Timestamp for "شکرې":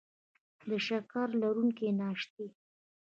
0.85-1.35